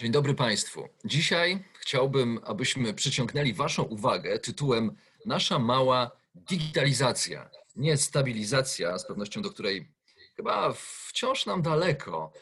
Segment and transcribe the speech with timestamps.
[0.00, 0.88] Dzień dobry Państwu.
[1.04, 7.50] Dzisiaj chciałbym, abyśmy przyciągnęli Waszą uwagę tytułem Nasza mała digitalizacja.
[7.76, 9.92] Nie stabilizacja, z pewnością do której
[10.36, 10.74] chyba
[11.08, 12.32] wciąż nam daleko,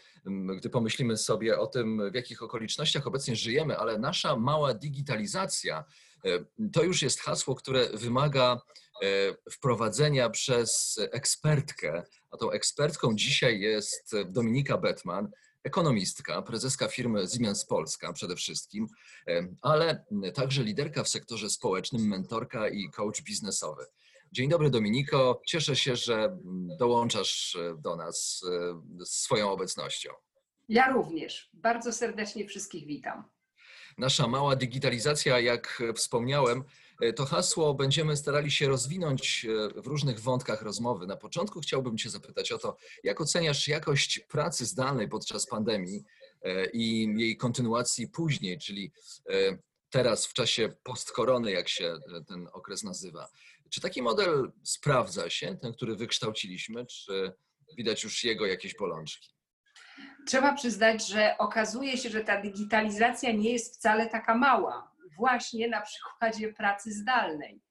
[0.57, 5.85] gdy pomyślimy sobie o tym, w jakich okolicznościach obecnie żyjemy, ale nasza mała digitalizacja
[6.25, 8.61] e, to już jest hasło, które wymaga
[9.03, 9.07] e,
[9.53, 15.29] wprowadzenia przez ekspertkę, a tą ekspertką dzisiaj jest Dominika Betman,
[15.69, 18.87] ekonomistka, prezeska firmy Siemens Polska przede wszystkim,
[19.63, 23.85] ale także liderka w sektorze społecznym, mentorka i coach biznesowy.
[24.33, 26.39] Dzień dobry Dominiko, cieszę się, że
[26.79, 28.43] dołączasz e, do nas
[29.01, 30.11] e, swoją obecnością.
[30.69, 31.51] Ja również.
[31.53, 33.25] Bardzo serdecznie wszystkich witam.
[33.99, 36.65] Nasza mała digitalizacja, jak wspomniałem,
[37.17, 39.47] to hasło będziemy starali się rozwinąć
[39.77, 41.07] e, w różnych wątkach rozmowy.
[41.07, 46.05] Na początku chciałbym Cię zapytać o to, jak oceniasz jakość pracy zdalnej podczas pandemii
[46.43, 48.93] e, i jej kontynuacji później, czyli
[49.91, 51.97] teraz w czasie postkorony, jak się
[52.29, 53.29] ten okres nazywa.
[53.71, 57.33] Czy taki model sprawdza się, ten, który wykształciliśmy, czy
[57.77, 59.31] widać już jego jakieś bolączki?
[60.27, 65.81] Trzeba przyznać, że okazuje się, że ta digitalizacja nie jest wcale taka mała właśnie na
[65.81, 67.63] przykładzie pracy zdalnej.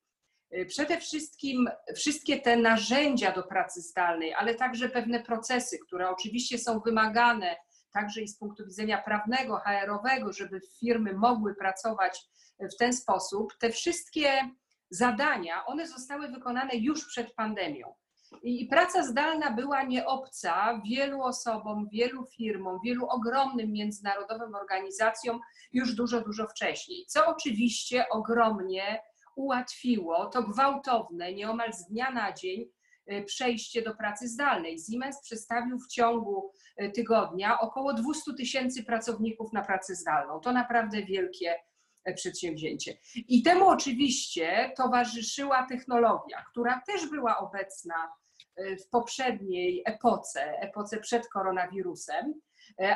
[0.53, 6.57] Y, przede wszystkim wszystkie te narzędzia do pracy zdalnej, ale także pewne procesy, które oczywiście
[6.57, 7.55] są wymagane
[7.93, 12.25] także i z punktu widzenia prawnego, HR-owego, żeby firmy mogły pracować
[12.59, 14.49] w ten sposób, te wszystkie
[14.89, 17.95] zadania, one zostały wykonane już przed pandemią.
[18.43, 25.39] I praca zdalna była nieobca wielu osobom, wielu firmom, wielu ogromnym międzynarodowym organizacjom
[25.73, 29.01] już dużo, dużo wcześniej, co oczywiście ogromnie
[29.35, 32.65] ułatwiło to gwałtowne, nieomal z dnia na dzień
[33.11, 34.77] y, przejście do pracy zdalnej.
[34.79, 36.51] Siemens przedstawił w ciągu
[36.81, 40.39] y, tygodnia około 200 tysięcy pracowników na pracę zdalną.
[40.39, 41.55] To naprawdę wielkie
[42.13, 42.97] przedsięwzięcie.
[43.15, 47.95] I temu oczywiście towarzyszyła technologia, która też była obecna
[48.57, 52.33] w poprzedniej epoce, epoce przed koronawirusem,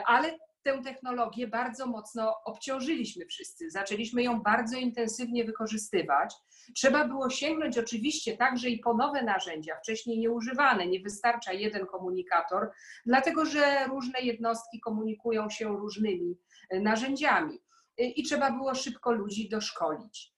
[0.06, 3.70] ale tę technologię bardzo mocno obciążyliśmy wszyscy.
[3.72, 6.36] Zaczęliśmy ją bardzo intensywnie wykorzystywać.
[6.76, 10.88] Trzeba było sięgnąć oczywiście także i po nowe narzędzia, wcześniej nieużywane.
[10.88, 12.72] Nie wystarcza jeden komunikator,
[13.06, 16.38] dlatego że różne jednostki komunikują się różnymi
[16.70, 17.60] e, narzędziami e,
[17.98, 20.34] i trzeba było szybko ludzi doszkolić.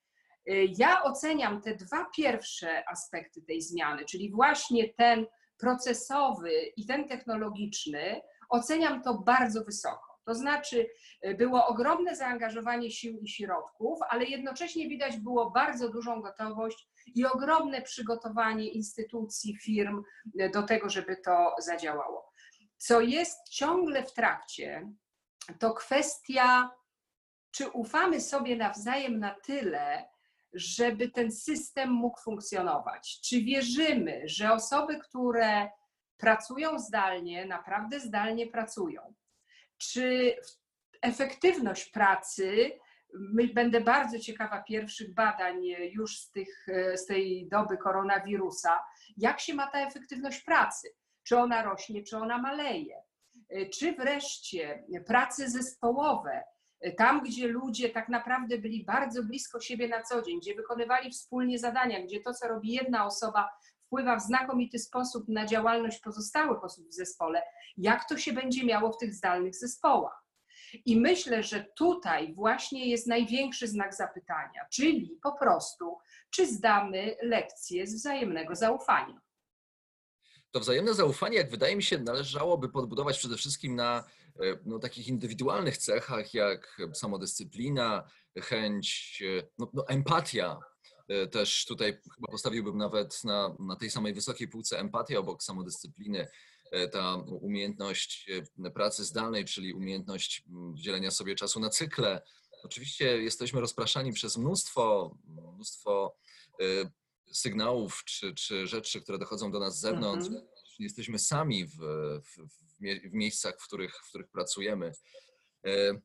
[0.47, 5.25] E, ja oceniam te dwa pierwsze aspekty tej zmiany, czyli właśnie ten
[5.57, 10.13] procesowy i ten technologiczny, oceniam to bardzo wysoko.
[10.25, 10.87] To znaczy,
[11.21, 17.25] e, było ogromne zaangażowanie sił i środków, ale jednocześnie widać było bardzo dużą gotowość i
[17.25, 20.03] ogromne przygotowanie instytucji, firm
[20.53, 22.31] do tego, żeby to zadziałało.
[22.77, 24.91] Co jest ciągle w trakcie,
[25.59, 26.71] to kwestia,
[27.55, 30.09] czy ufamy sobie nawzajem na tyle,
[30.53, 33.19] żeby ten system mógł funkcjonować.
[33.21, 35.69] Czy wierzymy, że osoby, które
[36.17, 39.13] pracują zdalnie, naprawdę zdalnie pracują?
[39.91, 40.35] czy
[41.01, 42.71] efektywność pracy,
[43.53, 48.79] będę bardzo ciekawa pierwszych badań już z, tych, z tej doby koronawirusa,
[49.17, 50.87] jak się ma ta efektywność pracy,
[51.23, 53.03] czy ona rośnie, czy ona maleje,
[53.73, 56.43] czy wreszcie prace zespołowe,
[56.91, 61.59] tam, gdzie ludzie tak naprawdę byli bardzo blisko siebie na co dzień, gdzie wykonywali wspólnie
[61.59, 63.49] zadania, gdzie to, co robi jedna osoba,
[63.85, 67.41] wpływa w znakomity sposób na działalność pozostałych osób w zespole,
[67.77, 70.23] jak to się będzie miało w tych zdalnych zespołach.
[70.85, 75.97] I myślę, że tutaj właśnie jest największy znak zapytania, czyli po prostu,
[76.29, 79.21] czy zdamy lekcję z wzajemnego zaufania.
[80.51, 84.03] To wzajemne zaufanie, jak wydaje mi się, należałoby podbudować przede wszystkim na
[84.65, 88.09] no, takich indywidualnych cechach, jak samodyscyplina,
[88.41, 90.59] chęć, e, no, no, empatia,
[91.07, 96.27] E, też tutaj chyba postawiłbym nawet na, na tej samej wysokiej półce empatię obok samodyscypliny.
[96.71, 98.29] E, ta umiejętność
[98.65, 100.43] e, pracy zdalnej, czyli umiejętność
[100.73, 102.21] dzielenia sobie czasu na cykle.
[102.63, 105.15] Oczywiście jesteśmy rozpraszani przez mnóstwo,
[105.55, 106.17] mnóstwo
[107.31, 110.27] sygnałów czy, czy rzeczy, które dochodzą do nas z zewnątrz.
[110.27, 110.45] Mhm.
[110.79, 111.77] Jesteśmy sami w,
[112.21, 112.47] w,
[112.77, 114.91] w mie- w miejscach, w których, w których pracujemy.
[115.65, 115.99] E, e,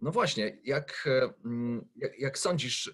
[0.00, 2.92] No właśnie, jak, e, mm, jak, jak sądzisz,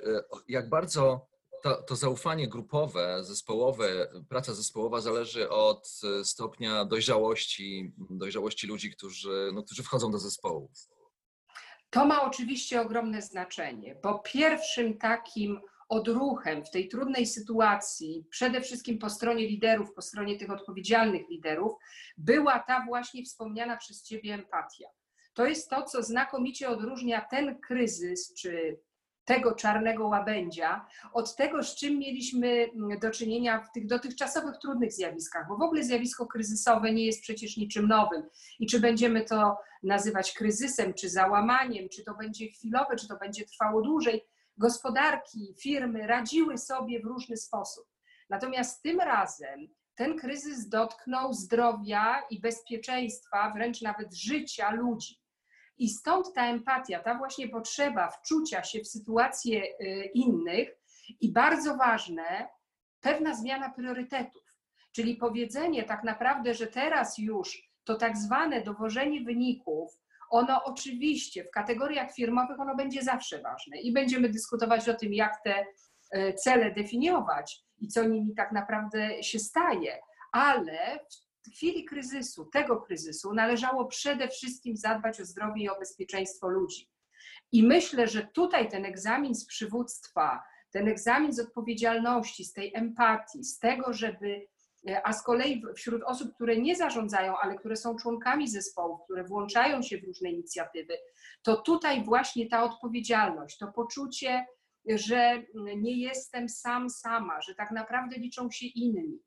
[0.49, 1.29] jak bardzo
[1.63, 5.89] to, to zaufanie grupowe, zespołowe, praca zespołowa zależy od
[6.25, 10.71] stopnia dojrzałości, dojrzałości ludzi, którzy, no, którzy wchodzą do zespołu?
[11.91, 15.61] To ma oczywiście ogromne znaczenie, bo pierwszym takim
[15.93, 21.73] odruchem w tej trudnej sytuacji, przede wszystkim po stronie liderów, po stronie tych odpowiedzialnych liderów,
[22.19, 24.89] była ta właśnie wspomniana przez Ciebie empatia.
[25.35, 28.81] To jest to, co znakomicie odróżnia ten kryzys, czy
[29.25, 35.49] tego czarnego łabędzia, od tego, z czym mieliśmy do czynienia w tych dotychczasowych trudnych zjawiskach,
[35.49, 38.23] bo w ogóle zjawisko kryzysowe nie jest przecież niczym nowym.
[38.61, 43.45] I czy będziemy to nazywać kryzysem, czy załamaniem, czy to będzie chwilowe, czy to będzie
[43.45, 44.25] trwało dłużej,
[44.57, 47.85] gospodarki, firmy radziły sobie w różny sposób.
[48.31, 55.23] Natomiast tym razem ten kryzys dotknął zdrowia i bezpieczeństwa, wręcz nawet życia ludzi.
[55.79, 60.69] I stąd ta empatia, ta właśnie potrzeba wczucia się w sytuacje y, innych
[61.21, 62.49] i bardzo ważne,
[63.01, 64.43] pewna zmiana priorytetów.
[64.93, 70.02] Czyli powiedzenie tak naprawdę, że teraz już to tak zwane dowożenie wyników,
[70.33, 75.43] ono oczywiście w kategoriach firmowych ono będzie zawsze ważne i będziemy dyskutować o tym, jak
[75.45, 75.67] te
[76.11, 79.99] e, cele definiować i co nimi tak naprawdę się staje,
[80.33, 80.99] ale
[81.47, 86.89] w chwili kryzysu, tego kryzysu, należało przede wszystkim zadbać o zdrowie i o bezpieczeństwo ludzi.
[87.53, 93.45] I myślę, że tutaj ten egzamin z przywództwa, ten egzamin z odpowiedzialności, z tej empatii,
[93.45, 94.47] z tego, żeby
[95.05, 99.83] a z kolei wśród osób, które nie zarządzają, ale które są członkami zespołów, które włączają
[99.83, 100.95] się w różne inicjatywy,
[101.43, 104.47] to tutaj właśnie ta odpowiedzialność, to poczucie,
[104.89, 105.43] że
[105.77, 109.19] nie jestem sam, sama, że tak naprawdę liczą się inni,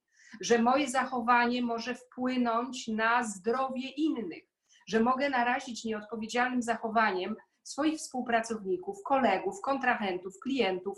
[0.42, 4.44] że moje zachowanie może wpłynąć na zdrowie innych,
[4.88, 10.98] że mogę narazić nieodpowiedzialnym zachowaniem swoich współpracowników, kolegów, kontrahentów, klientów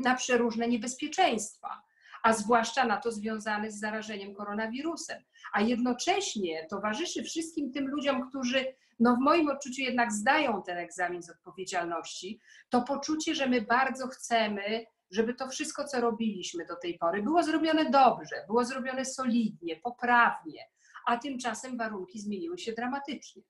[0.00, 1.82] na przeróżne niebezpieczeństwa
[2.26, 5.22] a zwłaszcza na to związane z zarażeniem koronawirusem.
[5.52, 11.22] A jednocześnie towarzyszy wszystkim tym ludziom, którzy no w moim odczuciu jednak zdają ten egzamin
[11.22, 16.98] z odpowiedzialności, to poczucie, że my bardzo chcemy, żeby to wszystko, co robiliśmy do tej
[16.98, 20.60] pory, było zrobione dobrze, było zrobione solidnie, poprawnie,
[21.06, 23.42] a tymczasem warunki zmieniły się dramatycznie.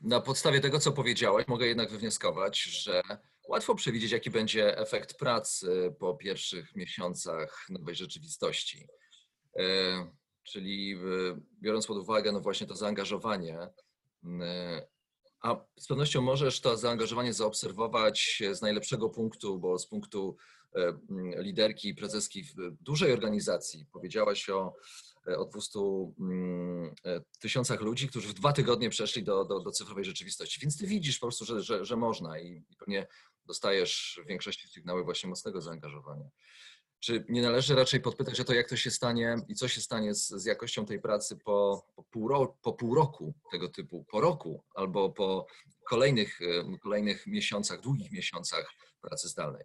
[0.00, 3.02] Na podstawie tego, co powiedziałeś, mogę jednak wywnioskować, że
[3.48, 8.86] łatwo przewidzieć, jaki będzie efekt pracy po pierwszych miesiącach nowej rzeczywistości.
[9.58, 9.62] E,
[10.42, 10.96] czyli
[11.62, 13.58] biorąc pod uwagę no właśnie to zaangażowanie,
[15.42, 20.36] a z pewnością możesz to zaangażowanie zaobserwować z najlepszego punktu, bo z punktu
[20.76, 20.98] e,
[21.42, 23.86] liderki i prezeski w dużej organizacji.
[23.92, 24.74] Powiedziałaś o
[25.28, 25.78] E, o 200
[26.20, 30.60] mm, e, tysiącach ludzi, którzy w dwa tygodnie przeszli do, do, do cyfrowej rzeczywistości.
[30.60, 33.06] Więc ty widzisz po prostu, że, że, że można i pewnie
[33.50, 36.28] dostajesz w większości sygnały właśnie mocnego zaangażowania.
[37.00, 40.14] Czy nie należy raczej podpytać o to, jak to się stanie i co się stanie
[40.14, 44.20] z, z jakością tej pracy po, po, pół ro, po pół roku tego typu, po
[44.20, 45.46] roku albo po
[45.88, 46.38] kolejnych,
[46.82, 49.64] kolejnych miesiącach, długich miesiącach pracy zdalnej?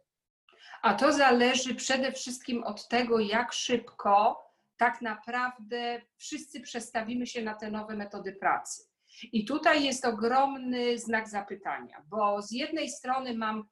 [0.81, 4.45] A to zależy przede wszystkim od tego, jak szybko
[4.77, 8.83] tak naprawdę wszyscy przestawimy się na te nowe metody pracy.
[9.31, 13.67] I tutaj jest ogromny znak zapytania, bo z jednej strony mam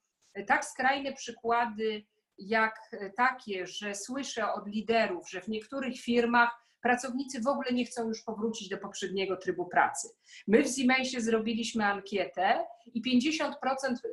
[0.47, 2.05] tak skrajne przykłady,
[2.37, 2.79] jak
[3.17, 8.23] takie, że słyszę od liderów, że w niektórych firmach pracownicy w ogóle nie chcą już
[8.23, 10.09] powrócić do poprzedniego trybu pracy.
[10.47, 13.51] My w Siemensie zrobiliśmy ankietę i 50%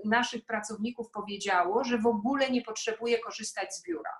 [0.04, 4.10] naszych pracowników powiedziało, że w ogóle nie potrzebuje korzystać z biura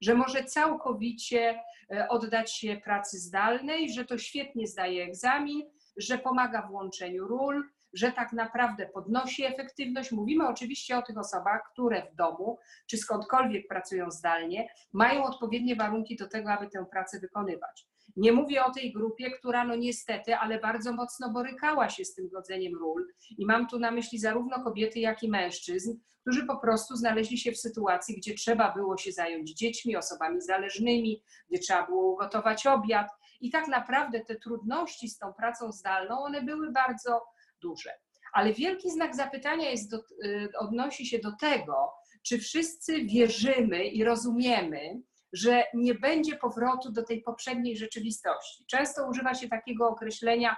[0.00, 1.60] że może całkowicie
[1.92, 5.62] e, oddać się pracy zdalnej, że to świetnie zdaje egzamin,
[5.96, 10.12] że pomaga w łączeniu ról, że tak naprawdę podnosi efektywność.
[10.12, 16.16] Mówimy oczywiście o tych osobach, które w domu czy skądkolwiek pracują zdalnie, mają odpowiednie warunki
[16.16, 17.86] do tego, aby tę pracę wykonywać.
[18.16, 22.28] Nie mówię o tej grupie, która no niestety, ale bardzo mocno borykała się z tym
[22.28, 23.06] godzeniem ról
[23.38, 27.52] i mam tu na myśli zarówno kobiety, jak i mężczyzn, którzy po prostu znaleźli się
[27.52, 33.08] w sytuacji, gdzie trzeba było się zająć dziećmi, osobami zależnymi, gdzie trzeba było ugotować obiad
[33.40, 37.22] i tak naprawdę te trudności z tą pracą zdalną, one były bardzo
[37.62, 37.90] duże.
[38.32, 41.92] Ale wielki znak zapytania jest do, y, odnosi się do tego,
[42.26, 48.64] czy wszyscy wierzymy i rozumiemy, że nie będzie powrotu do tej poprzedniej rzeczywistości.
[48.70, 50.56] Często używa się takiego określenia,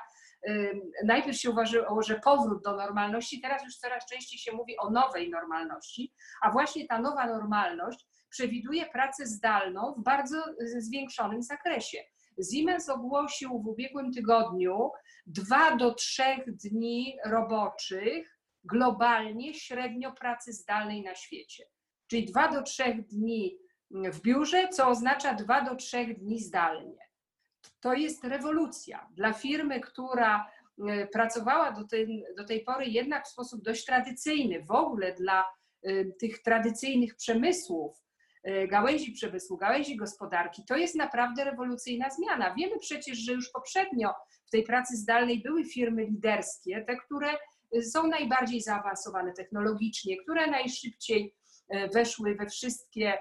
[1.05, 5.31] najpierw się uważało, że powrót do normalności, teraz już coraz częściej się mówi o nowej
[5.31, 10.45] normalności, a właśnie ta nowa normalność przewiduje pracę zdalną w bardzo
[10.79, 11.99] zwiększonym zakresie.
[12.53, 14.91] Siemens ogłosił w ubiegłym tygodniu
[15.27, 21.65] dwa do trzech dni roboczych globalnie średnio pracy zdalnej na świecie.
[22.07, 23.59] Czyli dwa do trzech dni
[23.91, 26.99] w biurze, co oznacza dwa do trzech dni zdalnie.
[27.81, 30.51] To jest rewolucja dla firmy, która
[30.89, 35.45] e, pracowała do tej, do tej pory jednak w sposób dość tradycyjny, w ogóle dla
[35.83, 37.97] e, tych tradycyjnych przemysłów,
[38.69, 42.55] gałęzi przemysłu, gałęzi gospodarki, to jest naprawdę rewolucyjna zmiana.
[42.55, 44.15] Wiemy przecież, że już poprzednio
[44.47, 47.29] w tej pracy zdalnej były firmy liderskie, te, które
[47.83, 51.35] są najbardziej zaawansowane technologicznie, które najszybciej
[51.95, 53.19] weszły we wszystkie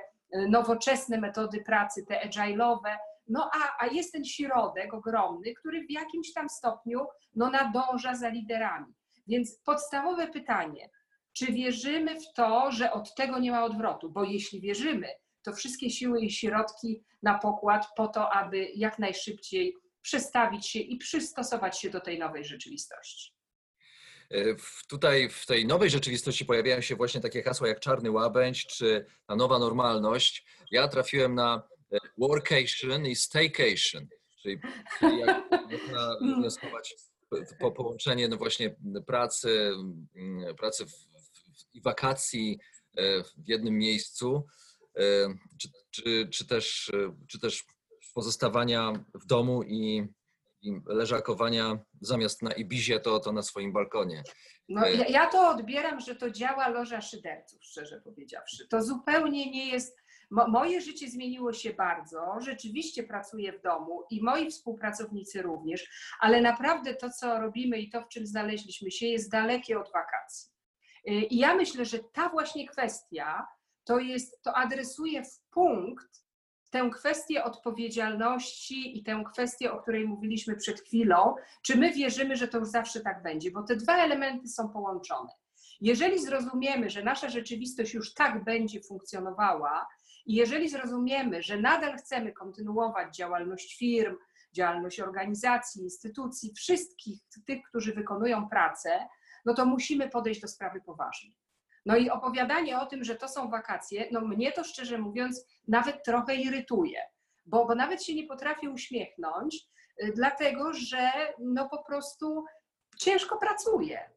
[0.49, 2.97] nowoczesne metody pracy, te agile'owe,
[3.27, 6.99] no a, a jest ten środek ogromny, który w jakimś tam stopniu
[7.35, 8.93] no, nadąża za liderami.
[9.27, 10.89] Więc podstawowe pytanie,
[11.33, 14.09] czy wierzymy w to, że od tego nie ma odwrotu?
[14.09, 15.07] Bo jeśli wierzymy,
[15.43, 20.97] to wszystkie siły i środki na pokład po to, aby jak najszybciej przestawić się i
[20.97, 23.33] przystosować się do tej nowej rzeczywistości.
[24.31, 24.55] E,
[24.87, 29.35] tutaj w tej nowej rzeczywistości pojawiają się właśnie takie hasła jak czarny łabędź czy ta
[29.35, 30.45] nowa normalność.
[30.71, 34.07] Ja trafiłem na e, workation i staycation,
[34.41, 34.59] czyli,
[35.01, 36.95] jak można wnioskować
[37.59, 38.75] po połączenie no właśnie
[39.07, 39.71] pracy,
[40.15, 41.08] mm, pracy w,
[41.73, 42.59] i wakacji
[42.97, 44.45] e, w jednym miejscu,
[45.61, 46.91] czy, czy, czy, też,
[47.27, 47.63] czy też
[48.13, 50.07] pozostawania w domu i
[50.85, 54.23] leżakowania zamiast na Ibizie, to, to na swoim balkonie.
[54.69, 58.67] No, ja, ja to odbieram, że to działa loża szyderców, szczerze powiedziawszy.
[58.67, 59.97] To zupełnie nie jest.
[60.31, 62.35] Mo, moje życie zmieniło się bardzo.
[62.41, 68.01] Rzeczywiście pracuję w domu i moi współpracownicy również, ale naprawdę to, co robimy i to,
[68.01, 70.58] w czym znaleźliśmy się, jest dalekie od wakacji.
[71.09, 73.47] Y, I ja myślę, że ta właśnie kwestia
[73.83, 76.23] to jest, to adresuje w punkt
[76.69, 82.47] tę kwestię odpowiedzialności i tę kwestię, o której mówiliśmy przed chwilą, czy my wierzymy, że
[82.47, 85.29] to już zawsze tak będzie, bo te dwa elementy są połączone.
[85.81, 89.87] Jeżeli zrozumiemy, że nasza rzeczywistość już tak będzie funkcjonowała,
[90.25, 94.15] i jeżeli zrozumiemy, że nadal chcemy kontynuować działalność firm,
[94.53, 99.07] działalność organizacji, instytucji, wszystkich tych, którzy wykonują pracę,
[99.45, 101.31] no to musimy podejść do sprawy poważnie.
[101.85, 106.03] No i opowiadanie o tym, że to są wakacje, no mnie to szczerze mówiąc nawet
[106.03, 107.01] trochę irytuje,
[107.45, 109.67] bo, bo nawet się nie potrafię uśmiechnąć,
[110.03, 112.45] y, dlatego że no po prostu
[112.97, 114.09] ciężko pracuję.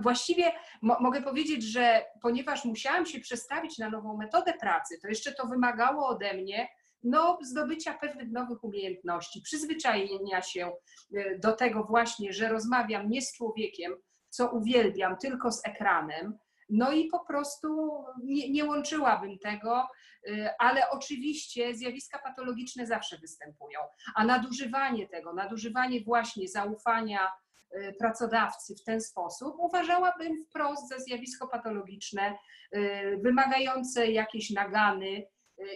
[0.00, 5.32] Właściwie mo mogę powiedzieć, że ponieważ musiałam się przestawić na nową metodę pracy, to jeszcze
[5.32, 6.68] to wymagało ode mnie
[7.02, 10.72] no, zdobycia pewnych nowych umiejętności, przyzwyczajenia się
[11.16, 13.96] y, do tego właśnie, że rozmawiam nie z człowiekiem,
[14.30, 16.38] co uwielbiam, tylko z ekranem,
[16.70, 19.88] no i po prostu nie, nie łączyłabym tego,
[20.28, 23.80] y, ale oczywiście zjawiska patologiczne zawsze występują,
[24.14, 27.32] a nadużywanie tego, nadużywanie właśnie zaufania
[27.76, 32.38] y, pracodawcy w ten sposób uważałabym wprost za zjawisko patologiczne,
[32.76, 35.26] y, wymagające jakieś nagany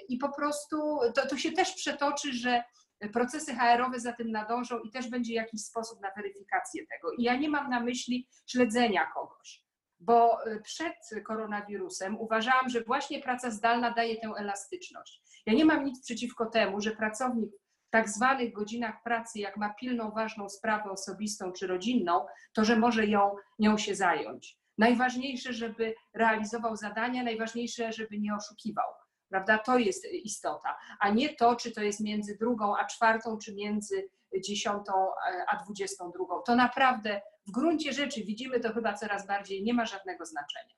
[0.09, 2.63] i po prostu to, to się też przetoczy, że
[3.09, 7.13] procesy HR-owe za tym nadążą i też będzie jakiś sposób na weryfikację tego.
[7.13, 9.63] I ja nie mam na myśli śledzenia kogoś
[10.03, 10.95] bo y, przed
[11.25, 15.23] koronawirusem uważałam, że właśnie praca zdalna daje tę elastyczność.
[15.47, 17.51] Ja nie mam nic przeciwko temu, że pracownik
[17.87, 22.77] w tak zwanych godzinach pracy, jak ma pilną, ważną sprawę osobistą czy rodzinną, to że
[22.77, 24.59] może ją, nią się zająć.
[24.79, 28.87] Najważniejsze, żeby realizował zadania, najważniejsze, żeby nie oszukiwał.
[29.33, 29.59] Prawda?
[29.59, 34.09] To jest istota, a nie to, czy to jest między drugą a czwartą, czy między
[34.45, 36.43] dziesiątą e, a dwudziestą drugą.
[36.47, 40.75] To naprawdę w gruncie rzeczy widzimy to chyba coraz bardziej, nie ma żadnego znaczenia.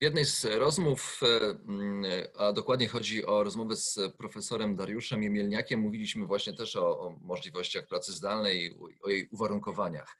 [0.00, 2.04] W jednej z rozmów, e, mm,
[2.38, 7.86] a dokładnie chodzi o rozmowę z profesorem Dariuszem Jemielniakiem, mówiliśmy właśnie też o, o możliwościach
[7.86, 10.16] pracy zdalnej o jej uwarunkowaniach.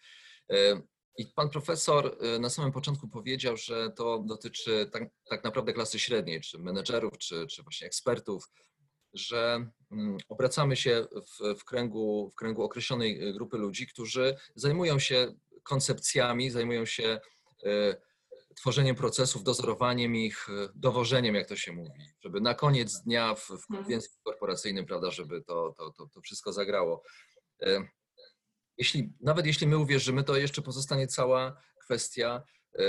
[1.18, 5.98] I pan profesor e, na samym początku powiedział, że to dotyczy tak, tak naprawdę klasy
[5.98, 8.48] średniej, czy menedżerów, czy, czy właśnie ekspertów,
[9.14, 15.34] że mm, obracamy się w, w, kręgu, w kręgu określonej grupy ludzi, którzy zajmują się
[15.62, 17.20] koncepcjami, zajmują się
[17.64, 17.96] e,
[18.56, 23.70] tworzeniem procesów, dozorowaniem ich, dowożeniem, jak to się mówi, żeby na koniec dnia w, w
[23.70, 23.90] mhm.
[23.90, 27.02] języku korporacyjnym, prawda, żeby to, to, to, to wszystko zagrało.
[28.78, 32.42] Jeśli, nawet jeśli my uwierzymy, to jeszcze pozostanie cała kwestia,
[32.78, 32.82] e,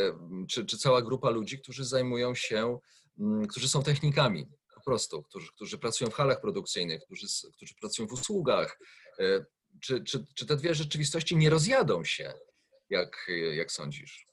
[0.49, 2.79] czy, czy cała grupa ludzi, którzy zajmują się,
[3.19, 4.47] mm, którzy są technikami,
[4.83, 8.79] prostu, którzy, którzy pracują w halach produkcyjnych, którzy, którzy pracują w usługach.
[9.19, 9.45] E,
[9.81, 12.33] czy, czy, czy te dwie rzeczywistości nie rozjadą się,
[12.89, 14.27] jak, jak sądzisz?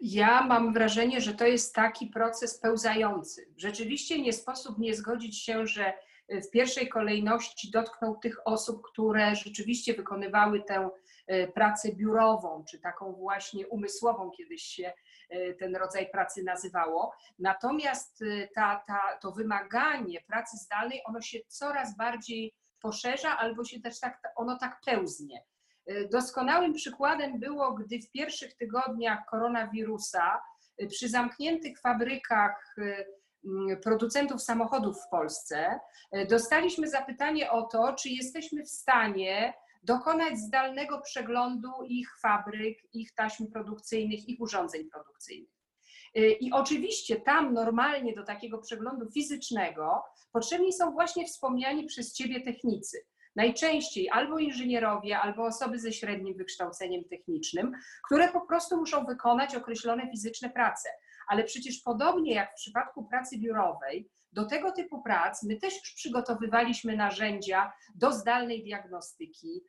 [0.00, 3.48] Ja mam wrażenie, że to jest taki proces pełzający.
[3.56, 5.92] Rzeczywiście nie sposób nie zgodzić się, że
[6.28, 10.90] w pierwszej kolejności dotknął tych osób, które rzeczywiście wykonywały tę
[11.26, 14.92] e, pracę biurową, czy taką właśnie umysłową, kiedyś się
[15.30, 17.14] e, ten rodzaj pracy nazywało.
[17.38, 23.80] Natomiast e, ta, ta, to wymaganie pracy zdalnej, ono się coraz bardziej poszerza, albo się
[23.80, 25.44] też tak, ono tak pełznie.
[26.10, 30.42] Doskonałym przykładem było, gdy w pierwszych tygodniach koronawirusa
[30.88, 32.76] przy zamkniętych fabrykach
[33.82, 35.80] producentów samochodów w Polsce,
[36.12, 43.14] e, dostaliśmy zapytanie o to, czy jesteśmy w stanie dokonać zdalnego przeglądu ich fabryk, ich
[43.14, 45.50] taśm produkcyjnych, ich urządzeń produkcyjnych.
[46.14, 52.40] E, I oczywiście tam normalnie do takiego przeglądu fizycznego potrzebni są właśnie wspomniani przez Ciebie
[52.40, 53.06] technicy.
[53.36, 57.72] Najczęściej albo inżynierowie, albo osoby ze średnim wykształceniem technicznym,
[58.06, 60.88] które po prostu muszą wykonać określone fizyczne prace
[61.28, 65.94] ale przecież podobnie jak w przypadku pracy biurowej, do tego typu prac my też już
[65.94, 69.64] przygotowywaliśmy narzędzia do zdalnej diagnostyki,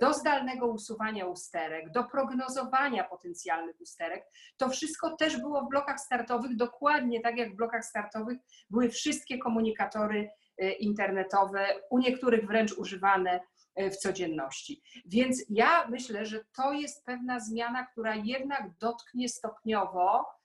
[0.00, 4.24] do zdalnego usuwania usterek, do prognozowania potencjalnych usterek.
[4.56, 8.38] To wszystko też było w blokach startowych, dokładnie tak jak w blokach startowych
[8.70, 13.40] były wszystkie komunikatory e, internetowe, u niektórych wręcz używane
[13.74, 14.82] e, w codzienności.
[15.06, 20.37] Więc ja myślę, że to jest pewna zmiana, która jednak dotknie stopniowo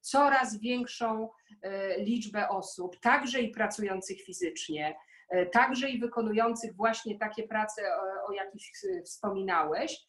[0.00, 1.58] coraz większą y,
[1.98, 4.96] liczbę osób, także i pracujących fizycznie,
[5.34, 7.82] y, także i wykonujących właśnie takie prace,
[8.28, 8.62] o jakich
[9.04, 10.06] wspominałeś.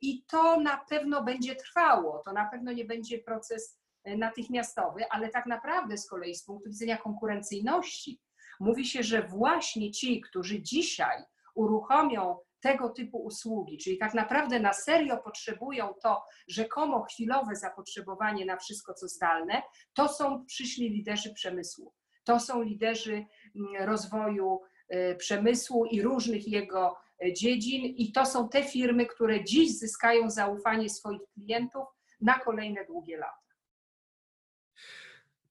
[0.00, 5.46] I to na pewno będzie trwało, to na pewno nie będzie proces natychmiastowy, ale tak
[5.46, 8.20] naprawdę z kolei z punktu widzenia konkurencyjności
[8.60, 11.22] mówi się, że właśnie ci, którzy dzisiaj
[11.54, 18.56] uruchomią tego typu usługi, czyli tak naprawdę na serio potrzebują to rzekomo chwilowe zapotrzebowanie na
[18.56, 19.62] wszystko, co zdalne,
[19.94, 21.92] to są przyszli liderzy przemysłu.
[22.24, 23.24] To są liderzy
[23.56, 24.60] mm, rozwoju
[24.94, 30.30] y, przemysłu i różnych jego y, dziedzin, i to są te firmy, które dziś zyskają
[30.30, 31.84] zaufanie swoich klientów
[32.20, 33.42] na kolejne długie lata.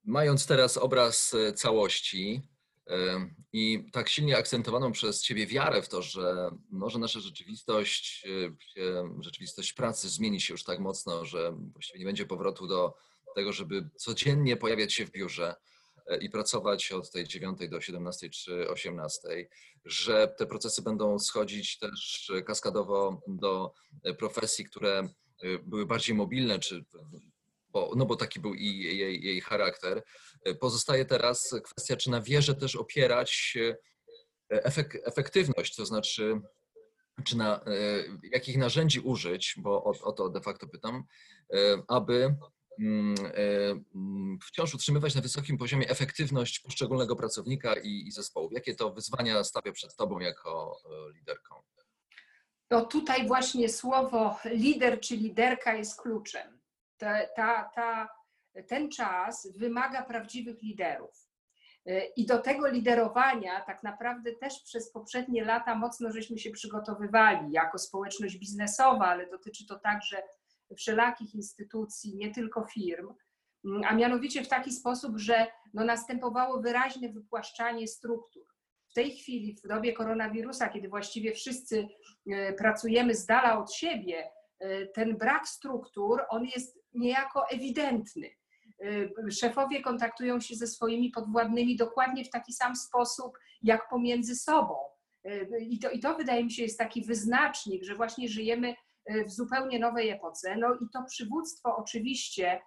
[0.03, 2.41] Mając teraz obraz y, całości,
[3.53, 8.25] i tak silnie akcentowaną przez Ciebie wiarę w to, że może nasza rzeczywistość,
[8.77, 12.93] e, rzeczywistość pracy zmieni się już tak mocno, że właściwie nie będzie powrotu do
[13.35, 15.55] tego, żeby codziennie pojawiać się w biurze
[16.07, 19.47] e, i pracować od tej 9 do 17 czy 18,
[19.85, 23.73] że te procesy będą schodzić też kaskadowo do
[24.19, 26.85] profesji, które e, były bardziej mobilne, czy
[27.73, 30.03] bo, no bo taki był i jej, jej charakter.
[30.59, 33.57] Pozostaje teraz kwestia, czy na wierze też opierać
[34.51, 36.41] e, efek, efektywność, to znaczy,
[37.23, 37.69] czy na e,
[38.31, 41.03] jakich narzędzi użyć, bo o, o to de facto pytam,
[41.53, 41.57] e,
[41.87, 42.35] aby
[42.79, 43.15] mm,
[43.95, 48.49] mm, wciąż utrzymywać na wysokim poziomie efektywność poszczególnego pracownika i, i zespołu.
[48.51, 50.77] Jakie to wyzwania stawia przed Tobą jako
[51.15, 51.55] liderką?
[52.71, 56.60] No tutaj właśnie słowo lider czy liderka jest kluczem
[57.01, 58.09] ta, ta, ta,
[58.67, 61.27] ten czas wymaga prawdziwych liderów.
[61.85, 67.51] E, I do tego liderowania tak naprawdę też przez poprzednie lata mocno żeśmy się przygotowywali
[67.51, 70.23] jako społeczność biznesowa, ale dotyczy to także
[70.77, 73.13] wszelakich instytucji, nie tylko firm,
[73.65, 78.43] mm, a mianowicie w taki sposób, że no następowało wyraźne wypłaszczanie struktur.
[78.89, 81.87] W tej chwili, w dobie koronawirusa, kiedy właściwie wszyscy
[82.31, 88.29] e, pracujemy z dala od siebie, e, ten brak struktur, on jest niejako ewidentny.
[88.85, 94.75] Y, szefowie kontaktują się ze swoimi podwładnymi dokładnie w taki sam sposób, jak pomiędzy sobą.
[95.25, 98.75] Y, I to, I to wydaje mi się jest taki wyznacznik, że właśnie żyjemy
[99.11, 100.55] y, w zupełnie nowej epoce.
[100.55, 102.61] No i to przywództwo oczywiście,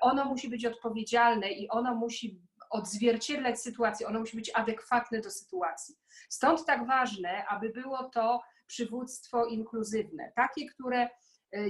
[0.00, 5.94] ono musi być odpowiedzialne i ono musi odzwierciedlać sytuację, ono musi być adekwatne do sytuacji.
[6.28, 11.08] Stąd tak ważne, aby było to przywództwo inkluzywne, takie, które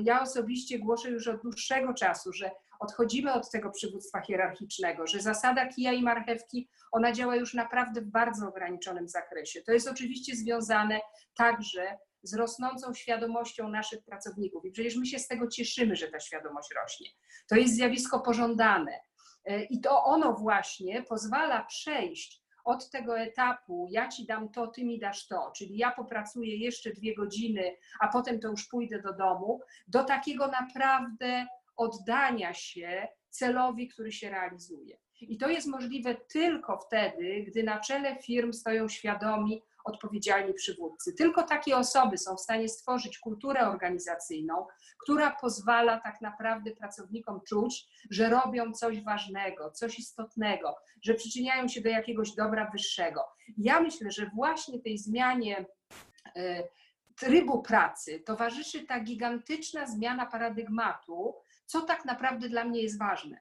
[0.05, 5.67] ja osobiście głoszę już od dłuższego czasu, że odchodzimy od tego przywództwa hierarchicznego, że zasada
[5.67, 9.63] kija i marchewki, ona działa już naprawdę w bardzo ograniczonym zakresie.
[9.63, 11.01] To jest oczywiście związane
[11.35, 14.65] także z rosnącą świadomością naszych pracowników.
[14.65, 17.11] I przecież my się z tego cieszymy, że ta świadomość rośnie.
[17.49, 19.01] To jest zjawisko pożądane.
[19.45, 24.85] E, I to ono właśnie pozwala przejść od tego etapu, ja ci dam to, ty
[24.85, 29.13] mi dasz to, czyli ja popracuję jeszcze dwie godziny, a potem to już pójdę do
[29.13, 31.47] domu, do takiego naprawdę
[31.77, 34.99] oddania się celowi, który się realizuje.
[35.21, 41.13] I to jest możliwe tylko wtedy, gdy na czele firm stoją świadomi, odpowiedzialni przywódcy.
[41.13, 44.67] Tylko takie osoby są w stanie stworzyć kulturę organizacyjną,
[44.99, 51.81] która pozwala tak naprawdę pracownikom czuć, że robią coś ważnego, coś istotnego, że przyczyniają się
[51.81, 53.25] do jakiegoś dobra wyższego.
[53.59, 55.67] Ja myślę, że właśnie tej zmianie
[56.37, 56.65] e,
[57.17, 61.35] trybu pracy towarzyszy ta gigantyczna zmiana paradygmatu,
[61.67, 63.39] co tak naprawdę dla mnie jest ważne.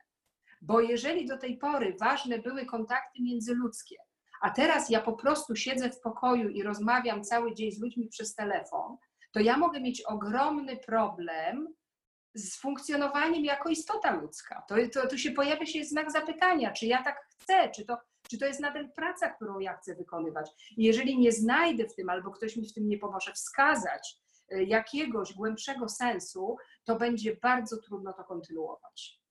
[0.62, 3.96] Bo jeżeli do tej pory ważne były kontakty międzyludzkie,
[4.42, 8.36] a teraz ja po prostu siedzę w pokoju i rozmawiam cały dzień z ludźmi przez
[8.36, 8.98] telefon,
[9.32, 11.76] to ja mogę mieć ogromny problem
[12.34, 14.64] z funkcjonowaniem jako istota ludzka.
[14.70, 17.98] To, to, tu się pojawia się znak zapytania, czy ja tak chcę, czy to,
[18.30, 20.50] czy to jest nadal praca, którą ja chcę wykonywać.
[20.78, 24.18] I jeżeli nie znajdę w tym, albo ktoś mi w tym nie pomoże wskazać
[24.54, 29.22] y, jakiegoś głębszego sensu, to będzie bardzo trudno to kontynuować.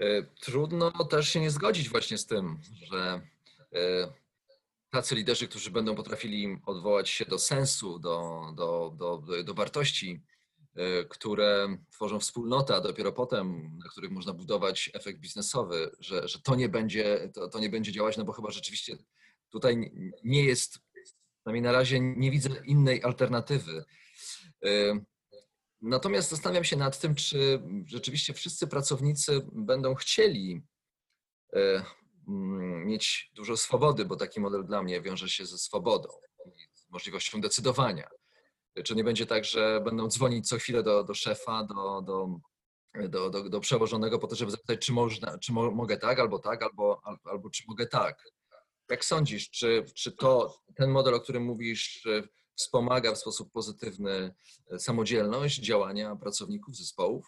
[0.00, 3.35] E, trudno też się nie zgodzić właśnie z tym, że e,
[4.90, 10.22] tacy liderzy, którzy będą potrafili odwołać się do sensu, do, do, do, do wartości,
[10.74, 16.40] e, które tworzą wspólnotę, a dopiero potem, na których można budować efekt biznesowy, że, że
[16.40, 18.96] to, nie będzie, to, to nie będzie działać, no bo chyba rzeczywiście
[19.50, 19.92] tutaj
[20.24, 20.78] nie jest,
[21.40, 23.84] przynajmniej na razie nie widzę innej alternatywy.
[25.82, 30.62] Natomiast zastanawiam się nad tym, czy rzeczywiście wszyscy pracownicy będą chcieli
[31.54, 31.84] e,
[32.26, 36.08] mieć dużo swobody, bo taki model dla mnie wiąże się ze swobodą,
[36.74, 38.08] z możliwością decydowania.
[38.84, 42.28] Czy nie będzie tak, że będą dzwonić co chwilę do, do szefa, do, do,
[43.08, 46.38] do, do, do przełożonego po to, żeby zapytać, czy, można, czy mo, mogę tak, albo
[46.38, 48.22] tak, albo, albo, albo czy mogę tak.
[48.90, 52.06] Jak sądzisz, czy, czy to ten model, o którym mówisz,
[52.56, 54.34] wspomaga w sposób pozytywny
[54.70, 57.26] e, samodzielność działania pracowników zespołów?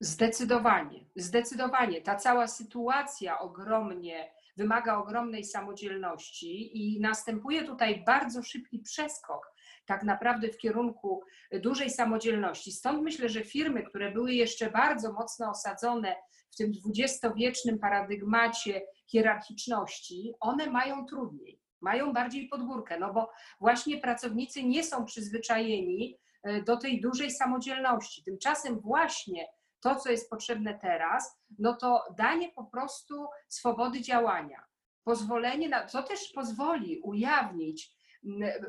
[0.00, 2.02] Zdecydowanie, zdecydowanie.
[2.02, 9.54] Ta cała sytuacja ogromnie wymaga ogromnej samodzielności i następuje tutaj bardzo szybki przeskok
[9.86, 12.72] tak naprawdę w kierunku dużej samodzielności.
[12.72, 16.16] Stąd myślę, że firmy, które były jeszcze bardzo mocno osadzone
[16.50, 23.98] w tym dwudziestowiecznym paradygmacie hierarchiczności, one mają trudniej mają bardziej pod górkę, no bo właśnie
[23.98, 28.24] pracownicy nie są przyzwyczajeni e, do tej dużej samodzielności.
[28.24, 29.46] Tymczasem właśnie
[29.80, 34.64] to, co jest potrzebne teraz, no to danie po prostu swobody działania,
[35.04, 38.00] pozwolenie na, co też pozwoli ujawnić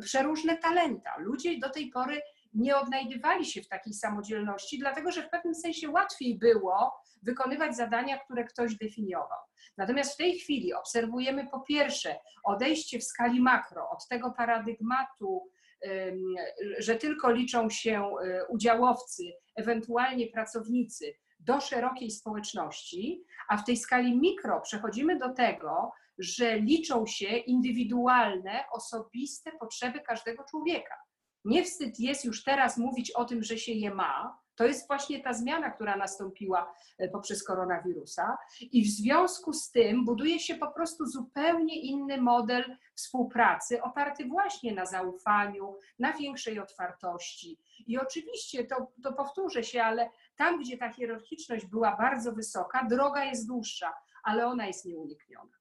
[0.01, 1.17] przeróżne talenta.
[1.17, 2.21] Ludzie do tej pory
[2.53, 6.93] nie odnajdywali się w takiej samodzielności, dlatego że w pewnym sensie łatwiej było
[7.23, 9.39] wykonywać zadania, które ktoś definiował.
[9.77, 15.49] Natomiast w tej chwili obserwujemy po pierwsze odejście w skali makro od tego paradygmatu,
[16.79, 19.23] że tylko liczą się y, udziałowcy,
[19.61, 27.05] ewentualnie pracownicy, do szerokiej społeczności, a w tej skali mikro przechodzimy do tego, że liczą
[27.05, 30.95] się indywidualne, osobiste potrzeby każdego człowieka.
[31.45, 34.40] Nie wstyd jest już teraz mówić o tym, że się je ma.
[34.61, 40.05] To jest właśnie ta zmiana, która nastąpiła e, poprzez koronawirusa, i w związku z tym
[40.05, 47.57] buduje się po prostu zupełnie inny model współpracy, oparty właśnie na zaufaniu, na większej otwartości.
[47.87, 53.25] I oczywiście to, to powtórzę się, ale tam, gdzie ta hierarchiczność była bardzo wysoka, droga
[53.25, 53.93] jest dłuższa,
[54.23, 55.57] ale ona jest nieunikniona.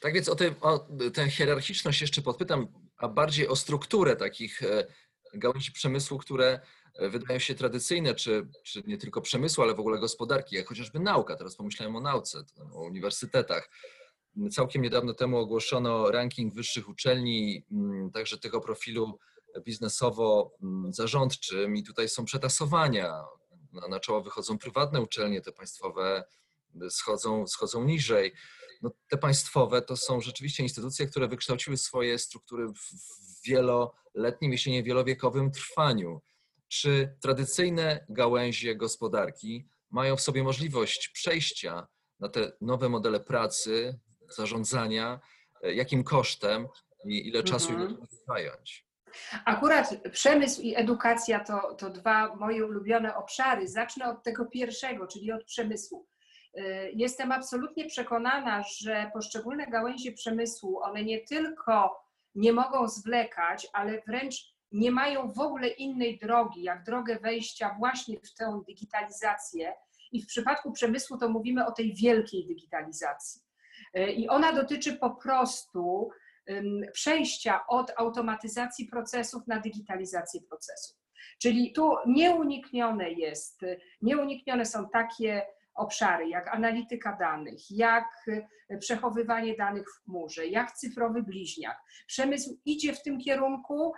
[0.00, 0.78] Tak więc o, te, o
[1.14, 4.86] tę hierarchiczność jeszcze podpytam, a bardziej o strukturę takich e,
[5.34, 6.60] gałęzi przemysłu, które
[7.00, 11.36] wydają się tradycyjne, czy, czy nie tylko przemysłu, ale w ogóle gospodarki, jak chociażby nauka.
[11.36, 13.70] Teraz pomyślałem o nauce, o uniwersytetach.
[14.52, 19.18] Całkiem niedawno temu ogłoszono ranking wyższych uczelni, mm, także tego profilu
[19.64, 23.24] biznesowo-zarządczym i tutaj są przetasowania.
[23.72, 26.24] Na, na czoło wychodzą prywatne uczelnie, te państwowe
[26.90, 28.32] schodzą, schodzą niżej
[28.82, 32.92] no, te państwowe to są rzeczywiście instytucje, które wykształciły swoje struktury w
[33.44, 36.20] wieloletnim, jeśli nie wielowiekowym trwaniu.
[36.68, 41.86] Czy tradycyjne gałęzie gospodarki mają w sobie możliwość przejścia
[42.20, 45.20] na te nowe modele pracy, zarządzania,
[45.62, 46.68] jakim kosztem
[47.04, 47.90] i ile czasu mhm.
[47.90, 48.88] ile zająć?
[49.44, 53.68] Akurat przemysł i edukacja to, to dwa moje ulubione obszary.
[53.68, 56.06] Zacznę od tego pierwszego, czyli od przemysłu.
[56.58, 64.02] Y, jestem absolutnie przekonana, że poszczególne gałęzie przemysłu, one nie tylko nie mogą zwlekać, ale
[64.06, 69.74] wręcz nie mają w ogóle innej drogi, jak drogę wejścia właśnie w tę digitalizację.
[70.12, 73.42] I w przypadku przemysłu to mówimy o tej wielkiej digitalizacji.
[73.96, 76.10] Y, I ona dotyczy po prostu
[76.92, 80.96] przejścia od automatyzacji procesów na digitalizację procesów.
[81.42, 83.60] Czyli tu nieuniknione jest,
[84.02, 88.04] nieuniknione są takie obszary, jak analityka danych, jak
[88.80, 91.78] przechowywanie danych w chmurze, jak cyfrowy bliźniak.
[92.06, 93.92] Przemysł idzie w tym kierunku,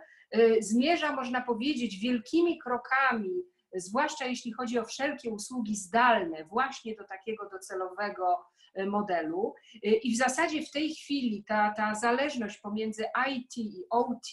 [0.60, 3.30] zmierza, można powiedzieć, wielkimi krokami,
[3.74, 8.44] zwłaszcza jeśli chodzi o wszelkie usługi zdalne, właśnie do takiego docelowego
[8.86, 9.54] modelu.
[9.82, 14.26] I w zasadzie w tej chwili ta, ta zależność pomiędzy IT i OT,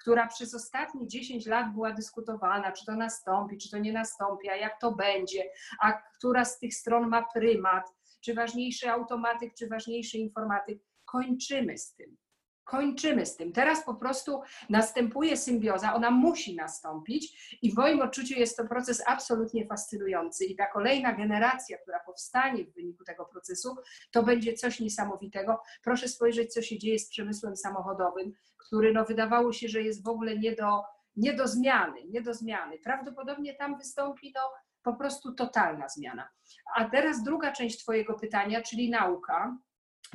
[0.00, 4.56] która przez ostatnie 10 lat była dyskutowana, czy to nastąpi, czy to nie nastąpi, a
[4.56, 5.44] jak to będzie,
[5.80, 7.84] a która z tych stron ma prymat,
[8.20, 12.16] czy ważniejszy automatyk, czy ważniejszy informatyk, kończymy z tym
[12.64, 13.52] kończymy z tym.
[13.52, 19.02] Teraz po prostu następuje symbioza, ona musi nastąpić i w moim odczuciu jest to proces
[19.06, 23.76] absolutnie fascynujący i ta kolejna generacja, która powstanie w wyniku tego procesu,
[24.10, 25.62] to będzie coś niesamowitego.
[25.82, 30.08] Proszę spojrzeć, co się dzieje z przemysłem samochodowym, który no, wydawało się, że jest w
[30.08, 30.82] ogóle nie do,
[31.16, 32.78] nie do zmiany, nie do zmiany.
[32.78, 34.40] Prawdopodobnie tam wystąpi no,
[34.82, 36.28] po prostu totalna zmiana.
[36.76, 39.56] A teraz druga część Twojego pytania, czyli nauka.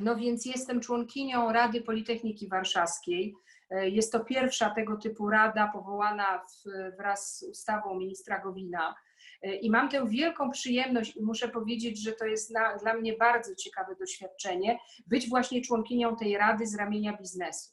[0.00, 3.34] No więc jestem członkinią Rady Politechniki Warszawskiej.
[3.70, 8.94] E, jest to pierwsza tego typu rada powołana w, wraz z ustawą ministra Gowina.
[9.42, 13.16] E, I mam tę wielką przyjemność i muszę powiedzieć, że to jest na, dla mnie
[13.16, 17.70] bardzo ciekawe doświadczenie, być właśnie członkinią tej rady z ramienia biznesu.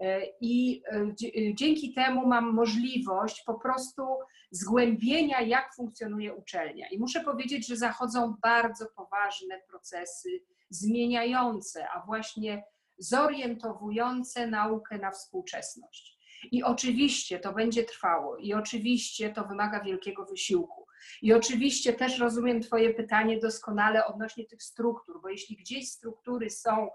[0.00, 0.82] E, I
[1.54, 4.02] dzięki temu mam możliwość po prostu
[4.50, 6.88] zgłębienia, jak funkcjonuje uczelnia.
[6.88, 10.28] I muszę powiedzieć, że zachodzą bardzo poważne procesy
[10.70, 12.64] zmieniające, a właśnie
[12.98, 16.16] zorientowujące naukę na współczesność.
[16.52, 20.86] I oczywiście to będzie trwało, i oczywiście to wymaga wielkiego wysiłku.
[21.22, 26.88] I oczywiście też rozumiem Twoje pytanie doskonale odnośnie tych struktur, bo jeśli gdzieś struktury są,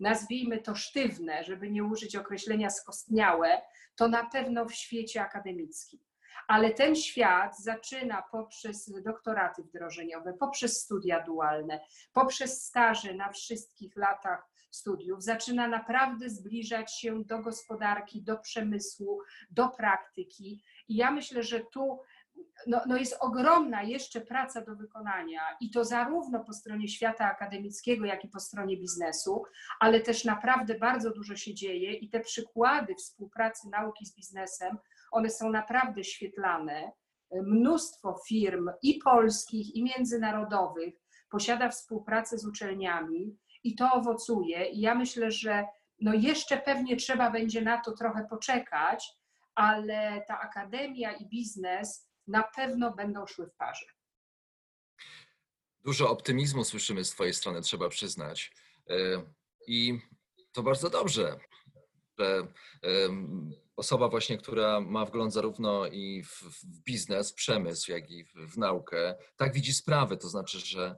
[0.00, 3.62] nazwijmy to sztywne, żeby nie użyć określenia skostniałe,
[3.96, 6.00] to na pewno w świecie akademickim
[6.48, 11.80] ale ten świat zaczyna poprzez doktoraty wdrożeniowe, poprzez studia dualne,
[12.12, 19.68] poprzez staże na wszystkich latach studiów, zaczyna naprawdę zbliżać się do gospodarki, do przemysłu, do
[19.68, 20.62] praktyki.
[20.88, 22.00] I ja myślę, że tu
[22.66, 28.04] no, no jest ogromna jeszcze praca do wykonania i to zarówno po stronie świata akademickiego,
[28.04, 29.42] jak i po stronie biznesu,
[29.80, 34.78] ale też naprawdę bardzo dużo się dzieje i te przykłady współpracy nauki z biznesem
[35.12, 36.92] one są naprawdę świetlane.
[37.42, 40.94] Mnóstwo firm i polskich, i międzynarodowych
[41.30, 44.70] posiada współpracę z uczelniami i to owocuje.
[44.70, 45.66] I ja myślę, że
[46.00, 49.12] no jeszcze pewnie trzeba będzie na to trochę poczekać,
[49.54, 53.86] ale ta akademia i biznes na pewno będą szły w parze.
[55.84, 58.52] Dużo optymizmu słyszymy z Twojej strony, trzeba przyznać.
[58.90, 58.94] E,
[59.66, 60.00] I
[60.52, 61.38] to bardzo dobrze,
[62.18, 62.46] że
[63.82, 68.58] osoba właśnie, która ma wgląd zarówno i w, w biznes, przemysł, jak i w, w,
[68.58, 70.16] naukę, tak widzi sprawy.
[70.16, 70.96] To znaczy, że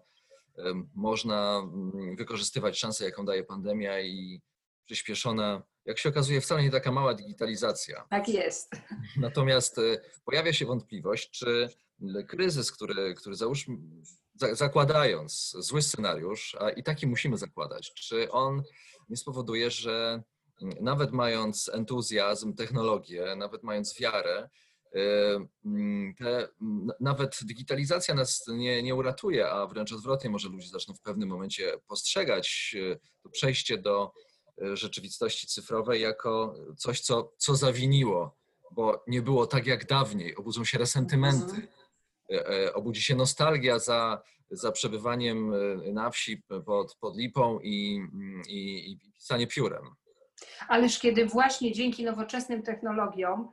[0.95, 4.41] można mm, wykorzystywać szansę, jaką daje pandemia i
[4.85, 8.07] przyspieszona, jak się okazuje, wcale nie taka mała digitalizacja.
[8.11, 8.73] Tak jest.
[9.17, 9.83] Natomiast e,
[10.25, 11.69] pojawia się wątpliwość, czy
[12.29, 13.77] kryzys, który, który załóżmy,
[14.53, 18.63] zakładając zły scenariusz, a i taki musimy zakładać, czy on
[19.09, 20.23] nie spowoduje, że
[20.61, 24.49] nawet mając entuzjazm, technologię, nawet mając wiarę,
[24.95, 25.01] e,
[25.65, 26.49] mm, te,
[27.01, 31.73] nawet digitalizacja nas nie, nie uratuje, a wręcz odwrotnie, może ludzie zaczną w pewnym momencie
[31.87, 34.13] postrzegać e, to przejście do
[34.63, 38.37] e, rzeczywistości cyfrowej jako coś, co, co zawiniło,
[38.71, 40.37] bo nie było tak jak dawniej.
[40.37, 41.69] Obudzą się resentymenty,
[42.31, 42.75] mhm.
[42.75, 45.53] obudzi się nostalgia za, za przebywaniem
[45.93, 48.01] na wsi pod, pod lipą i,
[48.49, 49.95] i, i pisanie piórem.
[50.69, 53.53] Ależ kiedy właśnie dzięki nowoczesnym technologiom,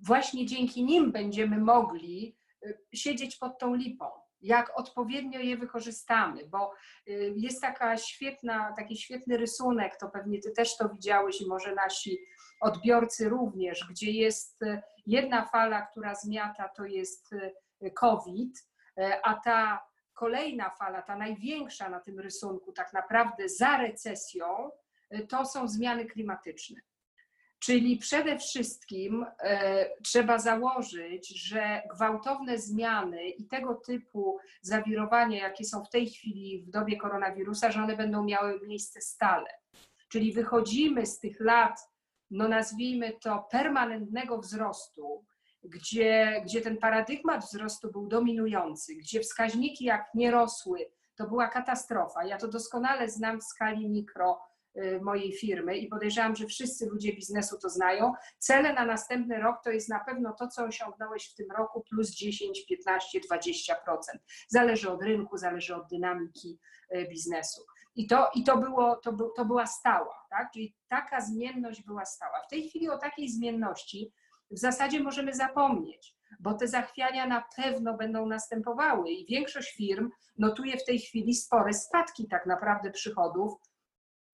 [0.00, 4.06] właśnie dzięki nim będziemy mogli y, siedzieć pod tą lipą,
[4.40, 6.72] jak odpowiednio je wykorzystamy, bo
[7.08, 11.74] y, jest taka świetna, taki świetny rysunek, to pewnie ty też to widziałeś i może
[11.74, 12.18] nasi
[12.60, 17.34] odbiorcy również, gdzie jest y, jedna fala, która zmiata, to jest
[17.94, 18.68] COVID,
[19.22, 24.70] a ta kolejna fala, ta największa na tym rysunku, tak naprawdę za recesją,
[25.28, 26.80] to są zmiany klimatyczne.
[27.58, 35.84] Czyli przede wszystkim e, trzeba założyć, że gwałtowne zmiany i tego typu zawirowania, jakie są
[35.84, 39.50] w tej chwili w dobie koronawirusa, że one będą miały miejsce stale.
[40.08, 41.80] Czyli wychodzimy z tych lat,
[42.30, 45.24] no nazwijmy to, permanentnego wzrostu,
[45.64, 52.24] gdzie, gdzie ten paradygmat wzrostu był dominujący, gdzie wskaźniki jak nie rosły, to była katastrofa.
[52.24, 54.47] Ja to doskonale znam w skali mikro, y,
[55.02, 58.12] mojej firmy i podejrzewam, że wszyscy ludzie biznesu to znają.
[58.38, 62.10] Cele na następny rok to jest na pewno to, co osiągnąłeś w tym roku, plus
[62.10, 63.74] 10, 15, 20%.
[64.48, 66.58] Zależy od rynku, zależy od dynamiki
[66.94, 67.62] y, biznesu.
[67.94, 70.50] I to, i to, było, to, to była stała, tak?
[70.52, 72.40] czyli taka zmienność była stała.
[72.46, 74.12] W tej chwili o takiej zmienności
[74.50, 80.76] w zasadzie możemy zapomnieć, bo te zachwiania na pewno będą następowały i większość firm notuje
[80.76, 83.52] w tej chwili spore spadki tak naprawdę przychodów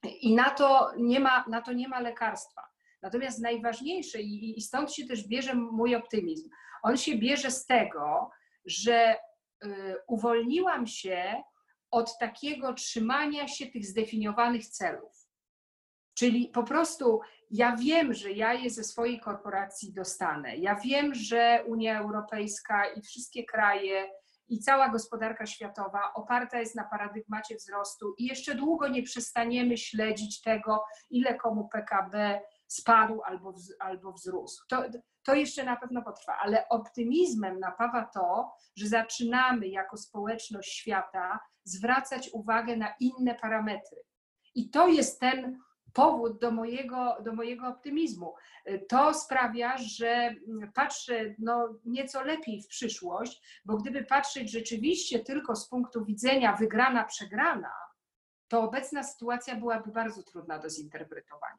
[0.04, 2.62] i na to nie ma, na to nie ma lekarstwa.
[3.02, 6.48] Natomiast najważniejsze, i, i stąd się też bierze mój optymizm,
[6.82, 8.30] on się bierze z tego,
[8.64, 9.16] że
[9.64, 9.68] y,
[10.08, 11.42] uwolniłam się
[11.90, 15.28] od takiego trzymania się tych zdefiniowanych celów.
[16.14, 20.56] Czyli po prostu ja wiem, że ja je ze swojej korporacji dostanę.
[20.56, 24.10] Ja wiem, że Unia Europejska i wszystkie kraje
[24.48, 30.42] i cała gospodarka światowa oparta jest na paradygmacie wzrostu i jeszcze długo nie przestaniemy śledzić
[30.42, 34.64] tego, ile komu PKB spadł albo, albo wzrósł.
[34.68, 34.82] To,
[35.22, 42.30] to jeszcze na pewno potrwa, ale optymizmem napawa to, że zaczynamy jako społeczność świata zwracać
[42.32, 44.02] uwagę na inne parametry.
[44.54, 45.58] I to jest ten
[45.94, 48.34] powód do mojego, do mojego optymizmu.
[48.88, 50.34] To sprawia, że
[50.74, 57.04] patrzę no, nieco lepiej w przyszłość, bo gdyby patrzeć rzeczywiście tylko z punktu widzenia wygrana,
[57.04, 57.72] przegrana,
[58.48, 61.58] to obecna sytuacja byłaby bardzo trudna do zinterpretowania.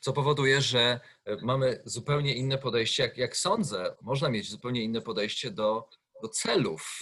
[0.00, 1.00] Co powoduje, że
[1.42, 5.88] mamy zupełnie inne podejście, jak, jak sądzę, można mieć zupełnie inne podejście do,
[6.22, 6.98] do celów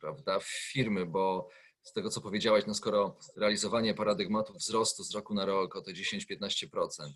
[0.00, 1.48] prawda, firmy, bo
[1.86, 5.92] z tego, co powiedziałaś, no skoro realizowanie paradygmatu wzrostu z roku na rok o te
[5.92, 7.12] 10-15%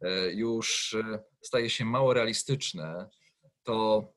[0.00, 3.08] e, już e, staje się mało realistyczne,
[3.62, 4.08] to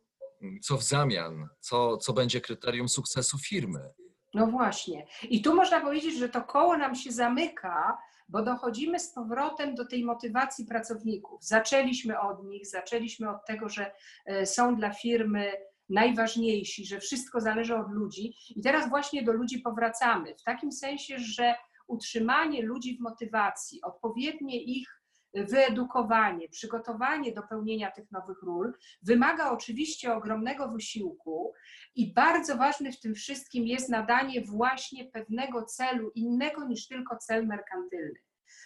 [0.41, 3.89] mm, co w zamian, co, co będzie kryterium sukcesu firmy?
[4.33, 5.07] No właśnie.
[5.23, 7.97] I tu można powiedzieć, że to koło nam się zamyka,
[8.29, 11.43] bo dochodzimy z powrotem do tej motywacji pracowników.
[11.43, 13.91] Zaczęliśmy od nich, zaczęliśmy od tego, że
[14.25, 15.51] e, są dla firmy
[15.89, 18.33] najważniejsi, że wszystko zależy od ludzi.
[18.55, 21.55] I teraz właśnie do ludzi powracamy, w takim sensie, że
[21.87, 24.97] utrzymanie ludzi w motywacji, odpowiednie ich
[25.33, 31.53] wyedukowanie, przygotowanie do pełnienia tych nowych ról wymaga oczywiście ogromnego wysiłku
[31.95, 37.47] i bardzo ważne w tym wszystkim jest nadanie właśnie pewnego celu innego niż tylko cel
[37.47, 38.19] merkantylny.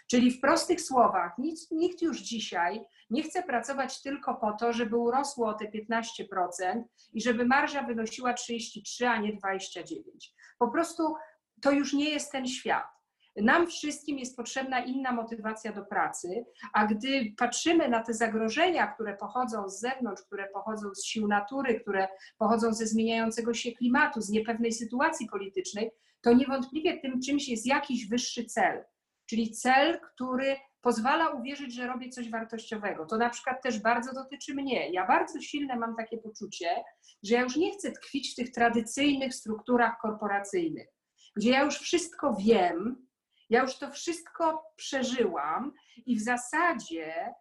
[0.10, 4.98] Czyli w prostych słowach, nikt, nikt już dzisiaj nie chce pracować tylko po to, żeby
[4.98, 10.34] urosło o te 15% i żeby marża wynosiła 33, a nie 29.
[10.60, 11.16] Po prostu
[11.62, 12.88] to już nie jest ten świat.
[13.36, 19.18] Nam wszystkim jest potrzebna inna motywacja do pracy, a gdy patrzymy na te zagrożenia, które
[19.18, 24.30] pochodzą z zewnątrz, które pochodzą z sił natury, które pochodzą ze zmieniającego się klimatu, z
[24.30, 28.84] niepewnej sytuacji politycznej, to niewątpliwie tym czymś jest jakiś wyższy cel
[29.32, 33.06] czyli cel, który pozwala uwierzyć, że robię coś wartościowego.
[33.06, 34.90] To na przykład też bardzo dotyczy mnie.
[34.90, 36.84] Ja bardzo silne mam takie poczucie,
[37.24, 40.88] że ja już nie chcę tkwić w tych tradycyjnych strukturach korporacyjnych,
[41.36, 43.08] gdzie ja już wszystko wiem,
[43.50, 45.74] ja już to wszystko przeżyłam
[46.06, 47.34] i w zasadzie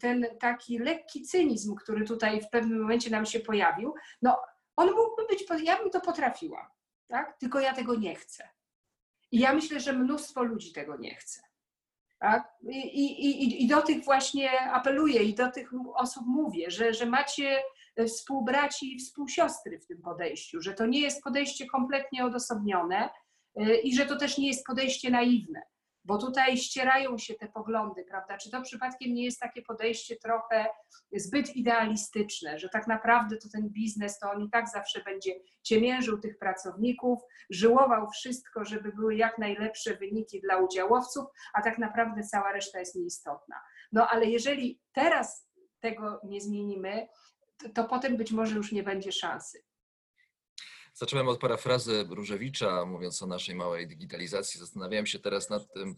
[0.00, 4.42] ten taki lekki cynizm, który tutaj w pewnym momencie nam się pojawił, no
[4.76, 6.70] on mógłby być, ja bym to potrafiła,
[7.08, 7.38] tak?
[7.38, 8.48] tylko ja tego nie chcę.
[9.32, 11.53] I ja myślę, że mnóstwo ludzi tego nie chce.
[12.18, 12.52] Tak?
[12.68, 17.62] I, i, I do tych właśnie apeluję i do tych osób mówię, że, że macie
[18.08, 23.10] współbraci i współsiostry w tym podejściu, że to nie jest podejście kompletnie odosobnione
[23.60, 25.62] y, i że to też nie jest podejście naiwne
[26.04, 28.38] bo tutaj ścierają się te poglądy, prawda?
[28.38, 30.66] Czy to przypadkiem nie jest takie podejście trochę
[31.12, 36.18] zbyt idealistyczne, że tak naprawdę to ten biznes, to on i tak zawsze będzie ciemiężył
[36.18, 37.18] tych pracowników,
[37.50, 42.94] żyłował wszystko, żeby były jak najlepsze wyniki dla udziałowców, a tak naprawdę cała reszta jest
[42.94, 43.56] nieistotna.
[43.92, 45.48] No ale jeżeli teraz
[45.80, 47.08] tego nie zmienimy,
[47.56, 49.63] to, to potem być może już nie będzie szansy.
[50.94, 54.60] Zacząłem od parafrazy Różewicza, mówiąc o naszej małej digitalizacji.
[54.60, 55.94] Zastanawiałem się teraz nad tym,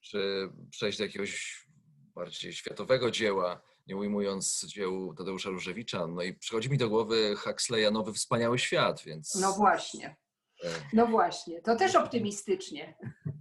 [0.00, 1.66] czy przejść do jakiegoś
[2.14, 6.06] bardziej światowego dzieła, nie ujmując dzieł Tadeusza Różewicza.
[6.06, 9.34] No i przychodzi mi do głowy Huxleya Nowy Wspaniały Świat, więc...
[9.34, 10.16] No właśnie.
[10.64, 10.68] E.
[10.92, 12.94] No właśnie, to też optymistycznie.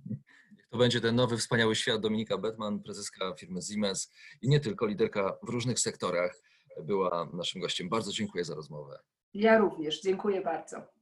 [0.72, 2.02] To będzie ten nowy wspaniały świat.
[2.02, 6.36] Dominika Betman, prezeska firmy Siemens i nie tylko, liderka w różnych sektorach,
[6.84, 7.90] była naszym gościem.
[7.90, 9.00] Bardzo dziękuję za rozmowę.
[9.34, 10.02] Ja również.
[10.02, 10.99] Dziękuję bardzo.